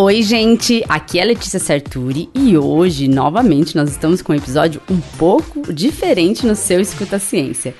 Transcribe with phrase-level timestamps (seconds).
[0.00, 0.84] Oi, gente!
[0.88, 6.46] Aqui é Letícia Sarturi e hoje, novamente, nós estamos com um episódio um pouco diferente
[6.46, 7.74] no seu Escuta Ciência.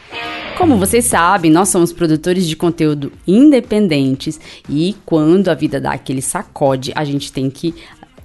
[0.59, 6.21] Como vocês sabem, nós somos produtores de conteúdo independentes e quando a vida dá aquele
[6.21, 7.73] sacode, a gente tem que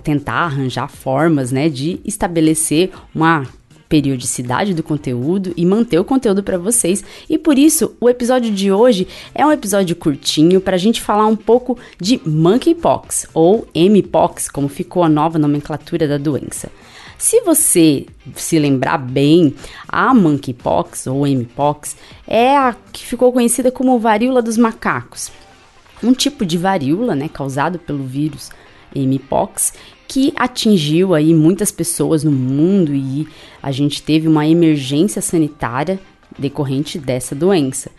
[0.03, 3.45] tentar arranjar formas, né, de estabelecer uma
[3.93, 7.03] periodicidade do conteúdo e manter o conteúdo para vocês.
[7.29, 11.27] E por isso, o episódio de hoje é um episódio curtinho para a gente falar
[11.27, 16.71] um pouco de monkeypox ou mpox, como ficou a nova nomenclatura da doença.
[17.20, 19.53] Se você se lembrar bem,
[19.87, 21.95] a monkeypox ou mpox
[22.27, 25.31] é a que ficou conhecida como varíola dos macacos.
[26.03, 28.49] Um tipo de varíola, né, causado pelo vírus
[28.95, 29.73] mpox,
[30.07, 33.27] que atingiu aí muitas pessoas no mundo e
[33.61, 35.99] a gente teve uma emergência sanitária
[36.38, 37.91] decorrente dessa doença.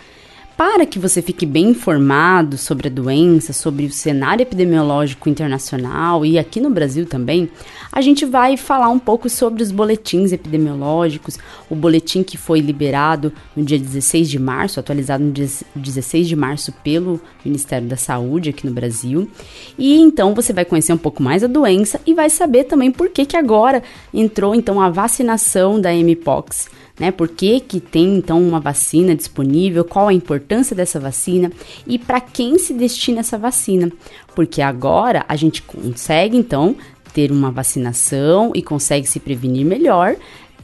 [0.56, 6.38] Para que você fique bem informado sobre a doença, sobre o cenário epidemiológico internacional e
[6.38, 7.50] aqui no Brasil também,
[7.90, 13.32] a gente vai falar um pouco sobre os boletins epidemiológicos, o boletim que foi liberado
[13.56, 18.50] no dia 16 de março, atualizado no dia 16 de março pelo Ministério da Saúde
[18.50, 19.28] aqui no Brasil.
[19.76, 23.08] E então você vai conhecer um pouco mais a doença e vai saber também por
[23.08, 23.82] que, que agora
[24.12, 27.10] entrou então a vacinação da Mpox né?
[27.10, 30.43] Por que, que tem então uma vacina disponível, qual a importância
[30.74, 31.50] dessa vacina
[31.86, 33.90] e para quem se destina essa vacina.
[34.34, 36.76] Porque agora a gente consegue então
[37.12, 40.16] ter uma vacinação e consegue se prevenir melhor.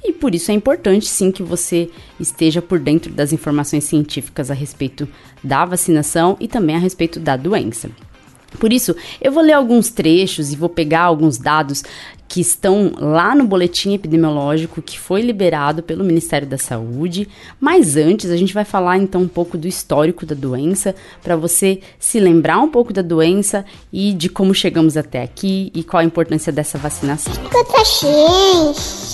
[0.03, 4.55] E por isso é importante sim que você esteja por dentro das informações científicas a
[4.55, 5.07] respeito
[5.45, 7.91] da vacinação e também a respeito da doença.
[8.59, 11.83] Por isso, eu vou ler alguns trechos e vou pegar alguns dados
[12.31, 17.29] que estão lá no boletim epidemiológico que foi liberado pelo Ministério da Saúde.
[17.59, 21.81] Mas antes, a gente vai falar então um pouco do histórico da doença, para você
[21.99, 26.05] se lembrar um pouco da doença e de como chegamos até aqui e qual a
[26.05, 27.33] importância dessa vacinação.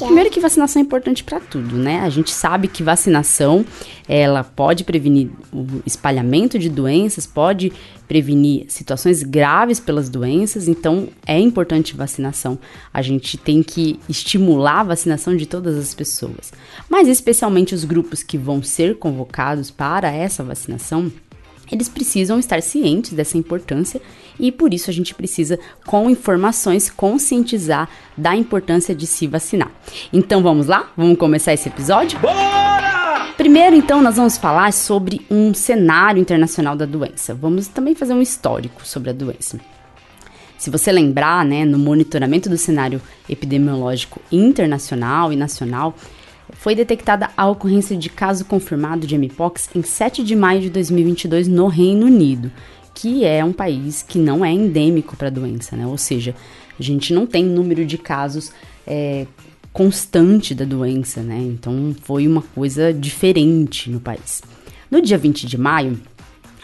[0.04, 2.00] Primeiro que vacinação é importante para tudo, né?
[2.00, 3.64] A gente sabe que vacinação
[4.06, 7.72] ela pode prevenir o espalhamento de doenças, pode
[8.06, 12.58] prevenir situações graves pelas doenças, então é importante vacinação.
[12.92, 16.52] A gente tem que estimular a vacinação de todas as pessoas,
[16.88, 21.10] mas especialmente os grupos que vão ser convocados para essa vacinação.
[21.70, 24.00] Eles precisam estar cientes dessa importância
[24.38, 29.72] e por isso a gente precisa, com informações, conscientizar da importância de se vacinar.
[30.12, 30.92] Então vamos lá?
[30.96, 32.18] Vamos começar esse episódio?
[32.20, 32.95] Bora!
[33.36, 37.34] Primeiro, então, nós vamos falar sobre um cenário internacional da doença.
[37.34, 39.60] Vamos também fazer um histórico sobre a doença.
[40.56, 45.94] Se você lembrar, né, no monitoramento do cenário epidemiológico internacional e nacional,
[46.52, 51.46] foi detectada a ocorrência de caso confirmado de Mpox em 7 de maio de 2022
[51.46, 52.50] no Reino Unido,
[52.94, 55.86] que é um país que não é endêmico para a doença, né?
[55.86, 56.34] Ou seja,
[56.80, 58.50] a gente não tem número de casos
[58.86, 59.26] é,
[59.76, 61.38] constante da doença, né?
[61.38, 64.40] Então foi uma coisa diferente no país.
[64.90, 66.00] No dia 20 de maio,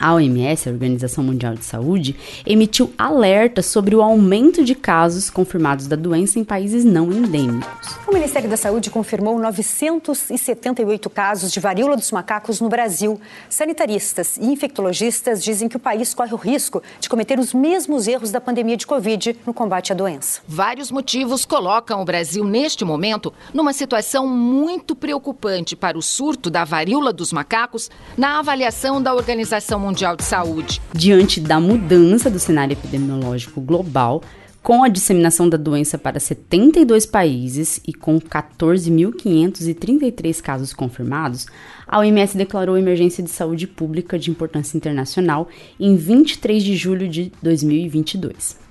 [0.03, 5.87] a OMS, a Organização Mundial de Saúde, emitiu alerta sobre o aumento de casos confirmados
[5.87, 7.97] da doença em países não endêmicos.
[8.09, 13.21] O Ministério da Saúde confirmou 978 casos de varíola dos macacos no Brasil.
[13.49, 18.33] Sanitaristas e infectologistas dizem que o país corre o risco de cometer os mesmos erros
[18.33, 20.41] da pandemia de Covid no combate à doença.
[20.49, 26.65] Vários motivos colocam o Brasil, neste momento, numa situação muito preocupante para o surto da
[26.65, 30.81] varíola dos macacos na avaliação da Organização Mundial Mundial de Saúde.
[30.95, 34.23] Diante da mudança do cenário epidemiológico global,
[34.63, 41.47] com a disseminação da doença para 72 países e com 14.533 casos confirmados,
[41.87, 45.47] a OMS declarou emergência de saúde pública de importância internacional
[45.79, 48.62] em 23 de julho de 2022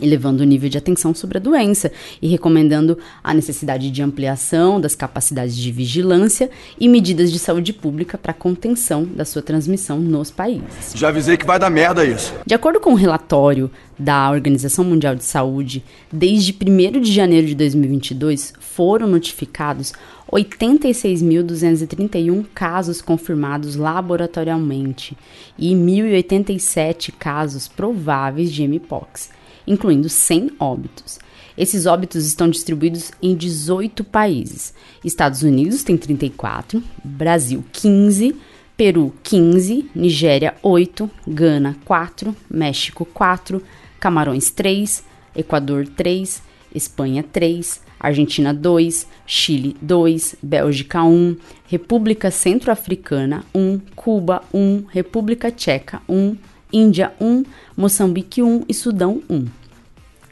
[0.00, 1.90] elevando o nível de atenção sobre a doença
[2.20, 8.18] e recomendando a necessidade de ampliação das capacidades de vigilância e medidas de saúde pública
[8.18, 10.92] para contenção da sua transmissão nos países.
[10.94, 12.34] Já avisei que vai dar merda isso.
[12.44, 17.46] De acordo com o um relatório da Organização Mundial de Saúde, desde 1 de janeiro
[17.46, 19.92] de 2022 foram notificados
[20.32, 25.16] 86.231 casos confirmados laboratorialmente
[25.56, 29.30] e 1.087 casos prováveis de Mpox
[29.66, 31.18] incluindo 100 óbitos.
[31.56, 34.74] Esses óbitos estão distribuídos em 18 países.
[35.04, 38.34] Estados Unidos tem 34, Brasil 15,
[38.76, 43.62] Peru 15, Nigéria 8, Gana 4, México 4,
[44.00, 45.04] Camarões 3,
[45.36, 46.42] Equador 3,
[46.74, 56.02] Espanha 3, Argentina 2, Chile 2, Bélgica 1, República Centro-Africana 1, Cuba 1, República Tcheca
[56.08, 56.36] 1,
[56.74, 57.44] Índia 1,
[57.76, 59.46] Moçambique 1 e Sudão 1.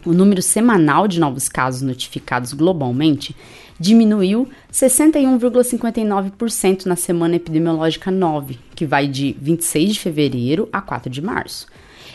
[0.05, 3.37] O número semanal de novos casos notificados globalmente
[3.79, 11.23] diminuiu 61,59% na semana epidemiológica 9, que vai de 26 de fevereiro a 4 de
[11.23, 11.69] março,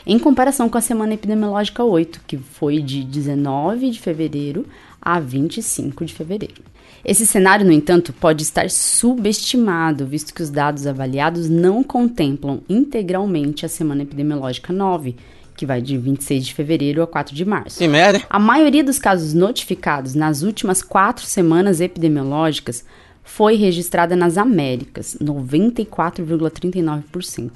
[0.06, 4.66] em comparação com a semana epidemiológica 8, que foi de 19 de fevereiro
[5.02, 6.62] a 25 de fevereiro.
[7.08, 13.66] Esse cenário, no entanto, pode estar subestimado, visto que os dados avaliados não contemplam integralmente
[13.66, 15.16] a semana epidemiológica 9,
[15.56, 17.78] que vai de 26 de fevereiro a 4 de março.
[17.78, 18.22] Que merda.
[18.30, 22.84] A maioria dos casos notificados nas últimas quatro semanas epidemiológicas
[23.24, 27.52] foi registrada nas Américas, 94,39%,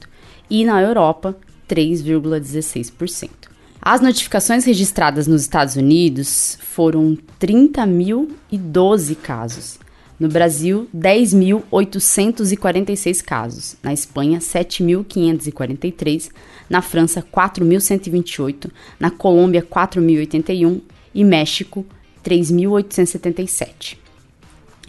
[0.49, 1.35] e na Europa,
[1.69, 3.50] 3,16%.
[3.83, 9.79] As notificações registradas nos Estados Unidos foram 30.012 casos.
[10.19, 13.75] No Brasil, 10.846 casos.
[13.81, 16.29] Na Espanha, 7.543
[16.69, 18.69] na França 4.128,
[18.99, 20.81] na Colômbia 4.081
[21.11, 21.83] e México
[22.23, 23.97] 3.877.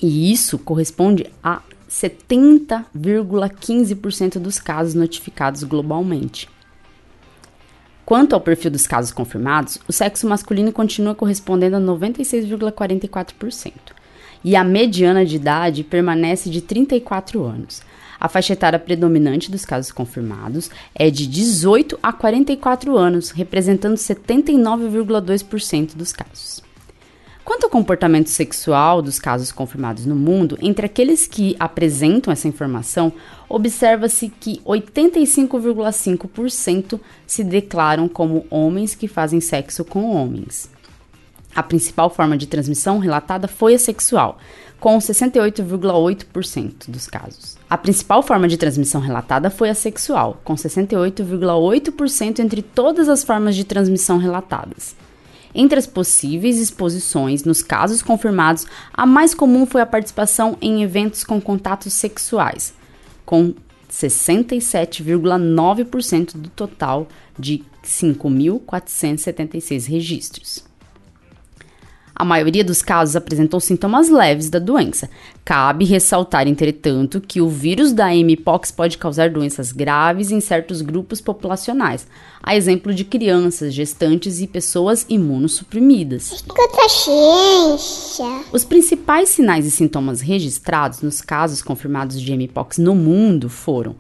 [0.02, 6.46] E isso corresponde a 70,15% dos casos notificados globalmente.
[8.12, 13.72] Quanto ao perfil dos casos confirmados, o sexo masculino continua correspondendo a 96,44%,
[14.44, 17.80] e a mediana de idade permanece de 34 anos.
[18.20, 25.96] A faixa etária predominante dos casos confirmados é de 18 a 44 anos, representando 79,2%
[25.96, 26.62] dos casos.
[27.44, 33.12] Quanto ao comportamento sexual dos casos confirmados no mundo, entre aqueles que apresentam essa informação,
[33.54, 40.70] observa-se que 85,5% se declaram como homens que fazem sexo com homens.
[41.54, 44.38] A principal forma de transmissão relatada foi a sexual,
[44.80, 47.58] com 68,8% dos casos.
[47.68, 53.54] A principal forma de transmissão relatada foi a sexual, com 68,8% entre todas as formas
[53.54, 54.96] de transmissão relatadas.
[55.54, 61.22] Entre as possíveis exposições nos casos confirmados, a mais comum foi a participação em eventos
[61.22, 62.72] com contatos sexuais,
[63.32, 63.54] com
[63.90, 67.08] 67,9% do total
[67.38, 70.62] de 5.476 registros.
[72.22, 75.10] A maioria dos casos apresentou sintomas leves da doença.
[75.44, 81.20] Cabe ressaltar, entretanto, que o vírus da mpox pode causar doenças graves em certos grupos
[81.20, 82.06] populacionais,
[82.40, 86.44] a exemplo de crianças, gestantes e pessoas imunossuprimidas.
[88.52, 93.96] Os principais sinais e sintomas registrados nos casos confirmados de mpox no mundo foram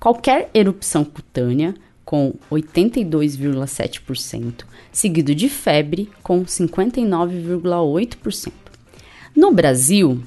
[0.00, 1.74] qualquer erupção cutânea,
[2.10, 8.50] com 82,7%, seguido de febre, com 59,8%.
[9.36, 10.20] No Brasil,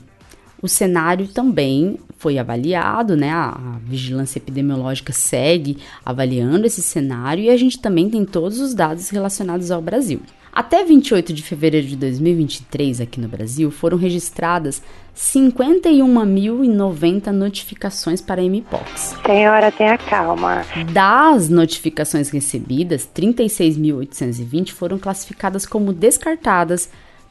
[0.61, 3.31] o cenário também foi avaliado, né?
[3.31, 9.09] A vigilância epidemiológica segue avaliando esse cenário e a gente também tem todos os dados
[9.09, 10.21] relacionados ao Brasil.
[10.55, 14.83] Até 28 de fevereiro de 2023, aqui no Brasil, foram registradas
[15.17, 19.15] 51.090 notificações para MPOX.
[19.25, 20.63] Senhora, tenha calma.
[20.93, 26.87] Das notificações recebidas, 36.820 foram classificadas como descartadas,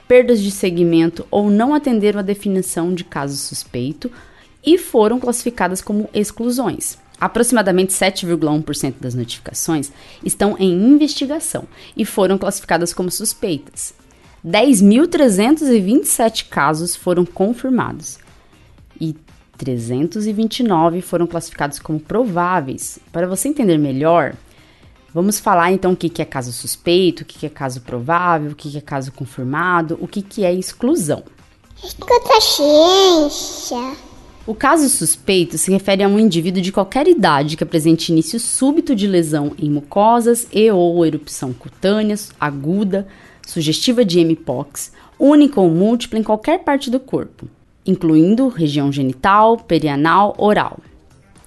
[0.08, 4.10] perdas de segmento ou não atenderam a definição de caso suspeito
[4.66, 6.98] e foram classificadas como exclusões.
[7.22, 9.92] Aproximadamente 7,1% das notificações
[10.24, 13.94] estão em investigação e foram classificadas como suspeitas.
[14.44, 18.18] 10.327 casos foram confirmados
[19.00, 19.14] e
[19.56, 22.98] 329 foram classificados como prováveis.
[23.12, 24.34] Para você entender melhor,
[25.14, 28.76] vamos falar então o que é caso suspeito, o que é caso provável, o que
[28.76, 31.22] é caso confirmado, o que é exclusão.
[31.84, 34.11] Escuta ciência.
[34.44, 38.92] O caso suspeito se refere a um indivíduo de qualquer idade que apresente início súbito
[38.92, 43.06] de lesão em mucosas e ou erupção cutânea aguda,
[43.46, 47.46] sugestiva de mpox, única ou múltipla em qualquer parte do corpo,
[47.86, 50.80] incluindo região genital, perianal, oral.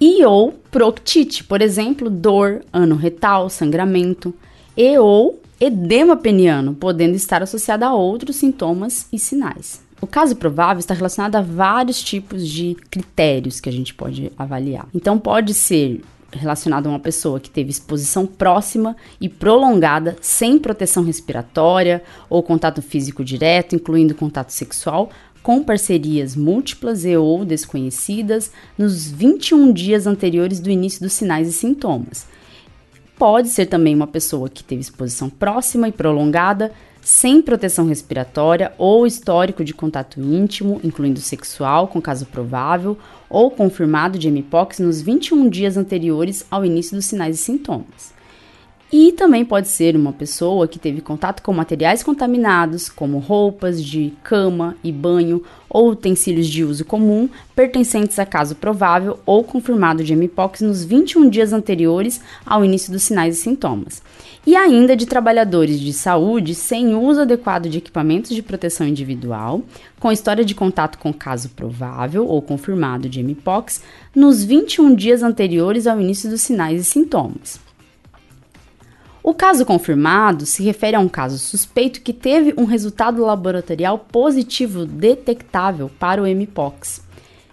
[0.00, 4.32] E ou proctite, por exemplo, dor, ano retal, sangramento,
[4.74, 9.85] e ou edema peniano, podendo estar associado a outros sintomas e sinais.
[10.00, 14.86] O caso provável está relacionado a vários tipos de critérios que a gente pode avaliar.
[14.94, 21.02] Então, pode ser relacionado a uma pessoa que teve exposição próxima e prolongada sem proteção
[21.02, 25.10] respiratória ou contato físico direto, incluindo contato sexual,
[25.42, 31.52] com parcerias múltiplas e ou desconhecidas nos 21 dias anteriores do início dos sinais e
[31.52, 32.26] sintomas.
[33.16, 36.72] Pode ser também uma pessoa que teve exposição próxima e prolongada
[37.06, 42.98] sem proteção respiratória ou histórico de contato íntimo, incluindo sexual, com caso provável
[43.30, 48.15] ou confirmado de mpox nos 21 dias anteriores ao início dos sinais e sintomas.
[48.92, 54.12] E também pode ser uma pessoa que teve contato com materiais contaminados, como roupas de
[54.22, 60.14] cama e banho ou utensílios de uso comum, pertencentes a caso provável ou confirmado de
[60.14, 64.00] Mpox nos 21 dias anteriores ao início dos sinais e sintomas.
[64.46, 69.62] E ainda de trabalhadores de saúde sem uso adequado de equipamentos de proteção individual,
[69.98, 73.82] com história de contato com caso provável ou confirmado de Mpox
[74.14, 77.65] nos 21 dias anteriores ao início dos sinais e sintomas.
[79.36, 84.86] O caso confirmado se refere a um caso suspeito que teve um resultado laboratorial positivo
[84.86, 87.02] detectável para o Mpox,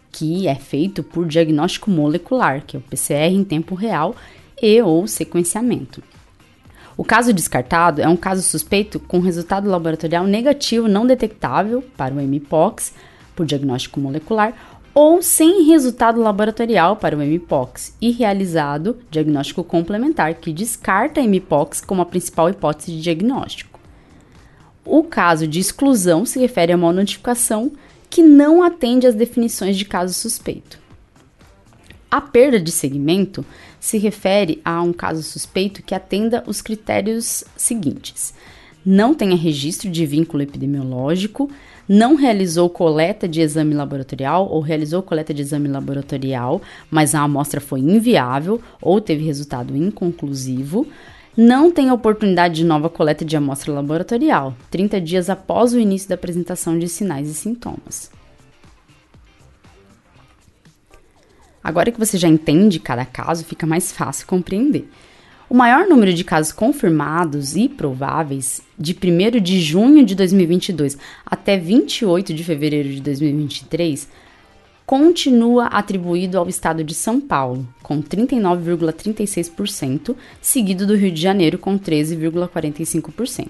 [0.09, 4.15] que é feito por diagnóstico molecular, que é o PCR em tempo real
[4.61, 6.01] e ou sequenciamento.
[6.95, 12.21] O caso descartado é um caso suspeito com resultado laboratorial negativo não detectável para o
[12.25, 12.93] Mpox
[13.35, 14.53] por diagnóstico molecular
[14.93, 21.81] ou sem resultado laboratorial para o Mpox e realizado diagnóstico complementar que descarta a Mpox
[21.81, 23.79] como a principal hipótese de diagnóstico.
[24.85, 27.71] O caso de exclusão se refere a uma notificação
[28.09, 30.77] que não atende às definições de caso suspeito.
[32.11, 33.43] A perda de segmento
[33.79, 38.35] se refere a um caso suspeito que atenda os critérios seguintes:
[38.85, 41.49] não tenha registro de vínculo epidemiológico,
[41.87, 47.59] não realizou coleta de exame laboratorial ou realizou coleta de exame laboratorial, mas a amostra
[47.59, 50.87] foi inviável ou teve resultado inconclusivo,
[51.35, 56.15] não tem oportunidade de nova coleta de amostra laboratorial, 30 dias após o início da
[56.15, 58.11] apresentação de sinais e sintomas.
[61.63, 64.87] Agora que você já entende cada caso, fica mais fácil compreender.
[65.53, 71.59] O maior número de casos confirmados e prováveis de 1 de junho de 2022 até
[71.59, 74.09] 28 de fevereiro de 2023
[74.83, 81.77] continua atribuído ao estado de São Paulo, com 39,36%, seguido do Rio de Janeiro, com
[81.77, 83.49] 13,45%.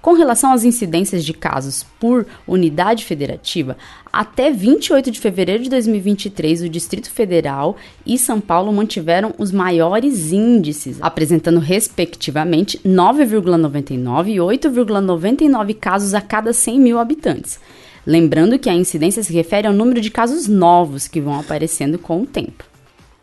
[0.00, 3.76] Com relação às incidências de casos por unidade federativa,
[4.12, 7.76] até 28 de fevereiro de 2023, o Distrito Federal
[8.06, 16.52] e São Paulo mantiveram os maiores índices, apresentando respectivamente 9,99 e 8,99 casos a cada
[16.52, 17.58] 100 mil habitantes.
[18.06, 22.22] Lembrando que a incidência se refere ao número de casos novos que vão aparecendo com
[22.22, 22.64] o tempo.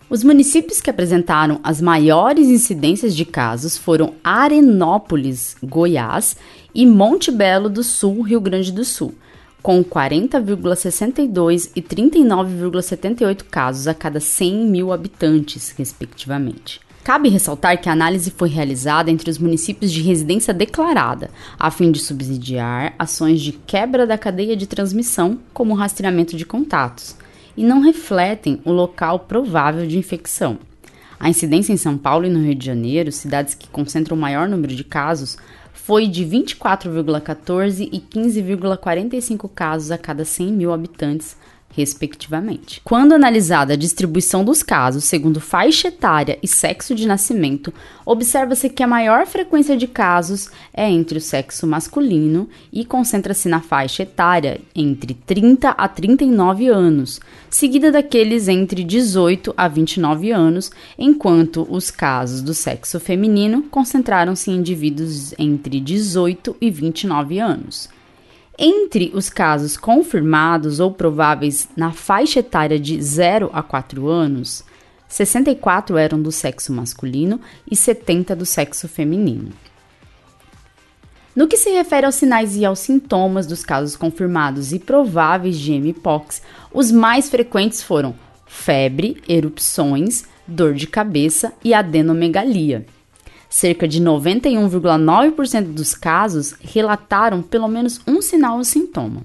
[0.07, 6.37] Os municípios que apresentaram as maiores incidências de casos foram Arenópolis, Goiás,
[6.75, 9.15] e Monte Belo do Sul, Rio Grande do Sul,
[9.63, 16.81] com 40,62 e 39,78 casos a cada 100 mil habitantes, respectivamente.
[17.03, 21.91] Cabe ressaltar que a análise foi realizada entre os municípios de residência declarada, a fim
[21.91, 27.15] de subsidiar ações de quebra da cadeia de transmissão, como rastreamento de contatos
[27.57, 30.57] e não refletem o local provável de infecção.
[31.19, 34.47] A incidência em São Paulo e no Rio de Janeiro, cidades que concentram o maior
[34.47, 35.37] número de casos,
[35.85, 41.37] foi de 24,14 e 15,45 casos a cada 100 mil habitantes,
[41.75, 42.81] respectivamente.
[42.83, 47.73] Quando analisada a distribuição dos casos segundo faixa etária e sexo de nascimento,
[48.05, 53.61] observa-se que a maior frequência de casos é entre o sexo masculino e concentra-se na
[53.61, 61.67] faixa etária entre 30 a 39 anos, seguida daqueles entre 18 a 29 anos, enquanto
[61.69, 67.89] os casos do sexo feminino concentraram-se em indivíduos entre 18 e 29 anos.
[68.57, 74.63] Entre os casos confirmados ou prováveis na faixa etária de 0 a 4 anos,
[75.09, 79.51] 64 eram do sexo masculino e 70 do sexo feminino.
[81.35, 85.73] No que se refere aos sinais e aos sintomas dos casos confirmados e prováveis de
[85.73, 86.41] mpox,
[86.73, 92.85] os mais frequentes foram febre, erupções, dor de cabeça e adenomegalia.
[93.55, 99.21] Cerca de 91,9% dos casos relataram pelo menos um sinal ou sintoma.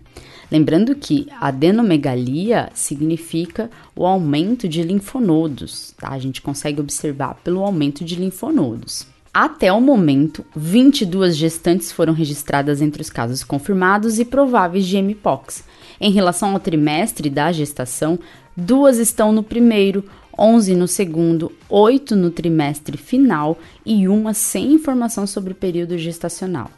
[0.49, 6.11] Lembrando que adenomegalia significa o aumento de linfonodos, tá?
[6.11, 9.05] A gente consegue observar pelo aumento de linfonodos.
[9.35, 15.65] Até o momento, 22 gestantes foram registradas entre os casos confirmados e prováveis de mpox.
[16.01, 18.17] Em relação ao trimestre da gestação,
[18.57, 20.05] duas estão no primeiro,
[20.41, 26.71] 11 no segundo, 8 no trimestre final e uma sem informação sobre o período gestacional.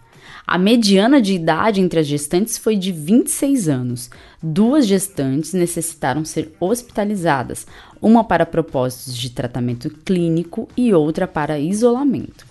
[0.45, 4.11] A mediana de idade entre as gestantes foi de 26 anos.
[4.43, 7.65] Duas gestantes necessitaram ser hospitalizadas,
[8.01, 12.45] uma para propósitos de tratamento clínico e outra para isolamento.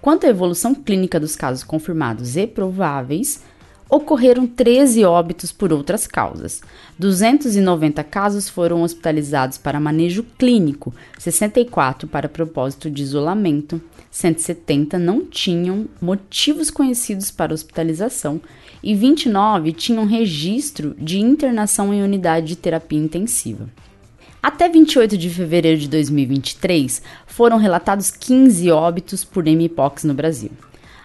[0.00, 3.42] Quanto à evolução clínica dos casos confirmados e prováveis,
[3.88, 6.60] ocorreram 13 óbitos por outras causas.
[6.98, 13.80] 290 casos foram hospitalizados para manejo clínico, 64 para propósito de isolamento,
[14.10, 18.40] 170 não tinham motivos conhecidos para hospitalização
[18.82, 23.68] e 29 tinham registro de internação em unidade de terapia intensiva.
[24.40, 30.52] Até 28 de fevereiro de 2023, foram relatados 15 óbitos por mpox no Brasil.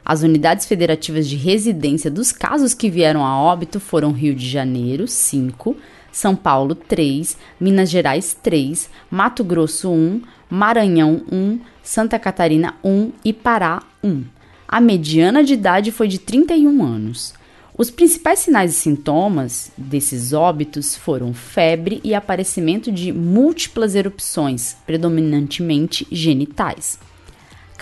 [0.05, 5.07] As unidades federativas de residência dos casos que vieram a óbito foram Rio de Janeiro,
[5.07, 5.77] 5,
[6.11, 13.31] São Paulo, 3, Minas Gerais, 3, Mato Grosso, 1, Maranhão, 1, Santa Catarina, 1 e
[13.31, 14.23] Pará, 1.
[14.67, 17.33] A mediana de idade foi de 31 anos.
[17.75, 26.05] Os principais sinais e sintomas desses óbitos foram febre e aparecimento de múltiplas erupções, predominantemente
[26.11, 26.99] genitais.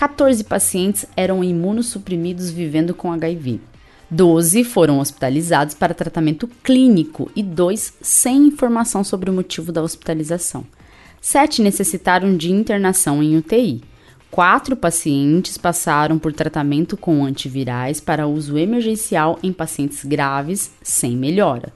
[0.02, 3.60] 14 pacientes eram imunossuprimidos vivendo com HIV.
[4.10, 10.66] 12 foram hospitalizados para tratamento clínico e dois sem informação sobre o motivo da hospitalização.
[11.20, 13.84] Sete necessitaram de internação em UTI.
[14.28, 21.72] Quatro pacientes passaram por tratamento com antivirais para uso emergencial em pacientes graves sem melhora.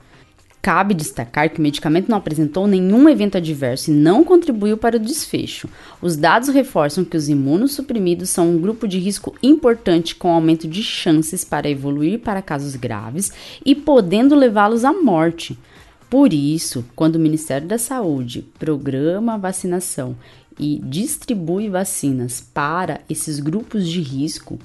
[0.66, 4.98] Cabe destacar que o medicamento não apresentou nenhum evento adverso e não contribuiu para o
[4.98, 5.68] desfecho.
[6.02, 10.82] Os dados reforçam que os imunossuprimidos são um grupo de risco importante com aumento de
[10.82, 13.30] chances para evoluir para casos graves
[13.64, 15.56] e podendo levá-los à morte.
[16.10, 20.16] Por isso, quando o Ministério da Saúde programa a vacinação
[20.58, 24.58] e distribui vacinas para esses grupos de risco,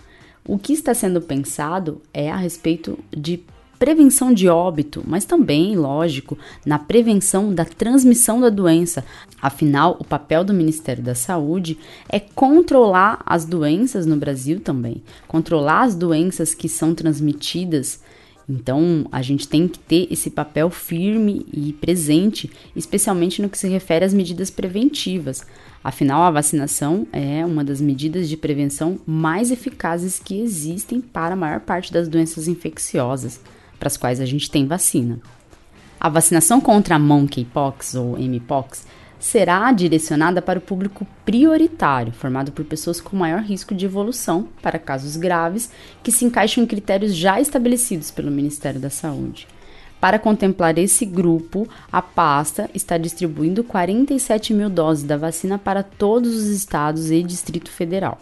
[0.43, 3.43] o que está sendo pensado é a respeito de
[3.81, 9.03] prevenção de óbito, mas também, lógico, na prevenção da transmissão da doença.
[9.41, 15.81] Afinal, o papel do Ministério da Saúde é controlar as doenças no Brasil também, controlar
[15.81, 18.03] as doenças que são transmitidas.
[18.47, 23.67] Então, a gente tem que ter esse papel firme e presente, especialmente no que se
[23.67, 25.43] refere às medidas preventivas.
[25.83, 31.35] Afinal, a vacinação é uma das medidas de prevenção mais eficazes que existem para a
[31.35, 33.41] maior parte das doenças infecciosas
[33.81, 35.19] para as quais a gente tem vacina.
[35.99, 38.85] A vacinação contra a monkeypox ou mpox
[39.19, 44.77] será direcionada para o público prioritário, formado por pessoas com maior risco de evolução para
[44.77, 45.71] casos graves,
[46.03, 49.47] que se encaixam em critérios já estabelecidos pelo Ministério da Saúde.
[49.99, 56.35] Para contemplar esse grupo, a pasta está distribuindo 47 mil doses da vacina para todos
[56.35, 58.19] os estados e Distrito Federal.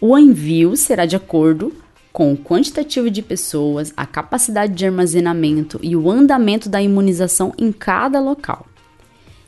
[0.00, 1.72] O envio será de acordo
[2.16, 7.70] com o quantitativo de pessoas, a capacidade de armazenamento e o andamento da imunização em
[7.70, 8.66] cada local.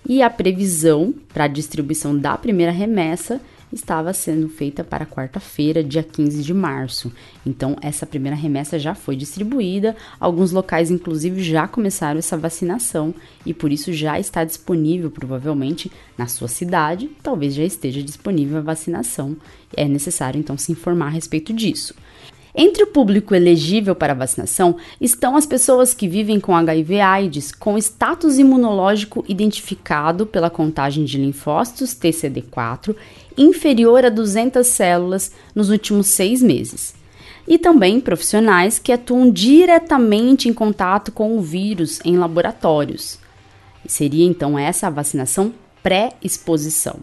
[0.06, 3.40] E a previsão para a distribuição da primeira remessa
[3.72, 7.10] estava sendo feita para quarta-feira, dia 15 de março.
[7.46, 9.96] Então, essa primeira remessa já foi distribuída.
[10.20, 13.14] Alguns locais, inclusive, já começaram essa vacinação
[13.46, 17.10] e por isso já está disponível, provavelmente, na sua cidade.
[17.22, 19.38] Talvez já esteja disponível a vacinação.
[19.74, 21.94] É necessário, então, se informar a respeito disso.
[22.60, 28.36] Entre o público elegível para vacinação estão as pessoas que vivem com HIV/AIDS com status
[28.36, 32.96] imunológico identificado pela contagem de linfócitos TCD4
[33.36, 36.96] inferior a 200 células nos últimos seis meses.
[37.46, 43.20] E também profissionais que atuam diretamente em contato com o vírus em laboratórios.
[43.86, 46.96] Seria então essa a vacinação pré-exposição.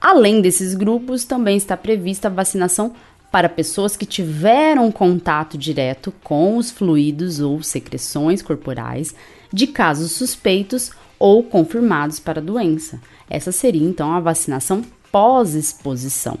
[0.00, 2.94] Além desses grupos, também está prevista a vacinação
[3.36, 9.14] para pessoas que tiveram contato direto com os fluidos ou secreções corporais
[9.52, 12.98] de casos suspeitos ou confirmados para a doença.
[13.28, 16.38] Essa seria então a vacinação pós-exposição.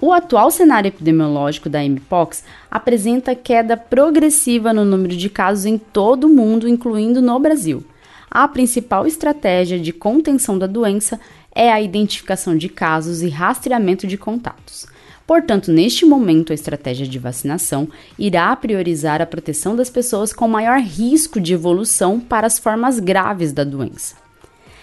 [0.00, 6.28] O atual cenário epidemiológico da mpox apresenta queda progressiva no número de casos em todo
[6.28, 7.82] o mundo, incluindo no Brasil.
[8.30, 11.18] A principal estratégia de contenção da doença
[11.52, 14.86] é a identificação de casos e rastreamento de contatos.
[15.30, 17.88] Portanto, neste momento, a estratégia de vacinação
[18.18, 23.52] irá priorizar a proteção das pessoas com maior risco de evolução para as formas graves
[23.52, 24.16] da doença.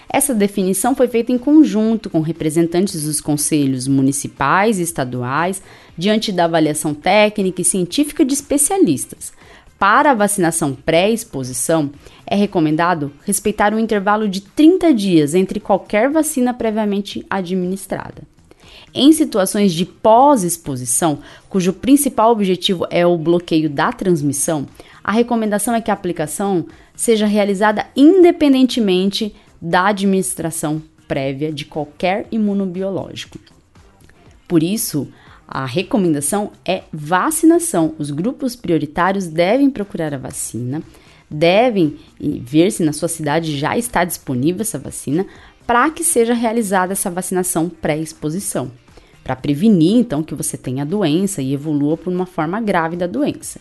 [0.07, 5.61] Essa definição foi feita em conjunto com representantes dos conselhos municipais e estaduais,
[5.97, 9.33] diante da avaliação técnica e científica de especialistas.
[9.77, 11.91] Para a vacinação pré-exposição,
[12.25, 18.36] é recomendado respeitar um intervalo de 30 dias entre qualquer vacina previamente administrada.
[18.99, 24.65] Em situações de pós-exposição, cujo principal objetivo é o bloqueio da transmissão,
[25.03, 33.37] a recomendação é que a aplicação seja realizada independentemente da administração prévia de qualquer imunobiológico.
[34.47, 35.07] Por isso,
[35.47, 37.95] A recomendação é vacinação.
[37.97, 40.83] Os grupos prioritários devem procurar a vacina,
[41.29, 45.25] devem ver se na sua cidade já está disponível essa vacina
[45.65, 48.71] para que seja realizada essa vacinação pré-exposição,
[49.27, 53.05] para prevenir então que você tenha a doença e evolua por uma forma grave da
[53.05, 53.59] doença.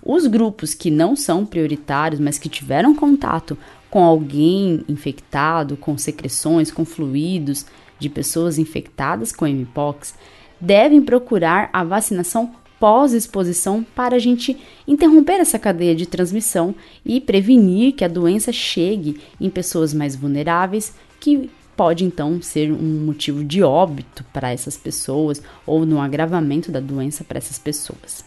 [0.00, 3.58] Os grupos que não são prioritários, mas que tiveram contato
[3.90, 7.66] com alguém infectado, com secreções, com fluidos
[7.98, 10.14] de pessoas infectadas com mpox,
[10.60, 17.94] devem procurar a vacinação pós-exposição para a gente interromper essa cadeia de transmissão e prevenir
[17.94, 23.62] que a doença chegue em pessoas mais vulneráveis que pode então ser um motivo de
[23.62, 28.24] óbito para essas pessoas ou no agravamento da doença para essas pessoas.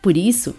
[0.00, 0.54] Por isso,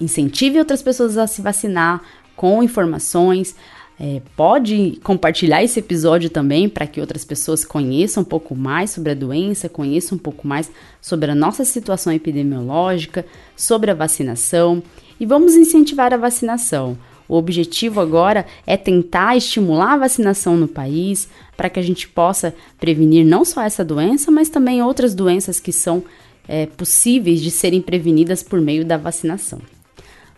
[0.00, 2.02] incentive outras pessoas a se vacinar
[2.36, 3.54] com informações.
[4.00, 9.12] É, pode compartilhar esse episódio também para que outras pessoas conheçam um pouco mais sobre
[9.12, 14.82] a doença, conheçam um pouco mais sobre a nossa situação epidemiológica, sobre a vacinação
[15.20, 16.98] e vamos incentivar a vacinação.
[17.28, 22.54] O objetivo agora é tentar estimular a vacinação no país para que a gente possa
[22.78, 26.02] prevenir não só essa doença, mas também outras doenças que são
[26.48, 29.60] é, possíveis de serem prevenidas por meio da vacinação.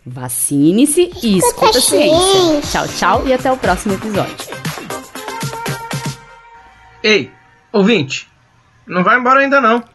[0.05, 2.61] Vacine-se e escuta a ciência.
[2.71, 4.35] Tchau, tchau e até o próximo episódio.
[7.03, 7.31] Ei,
[7.71, 8.27] ouvinte,
[8.87, 9.94] não vai embora ainda não.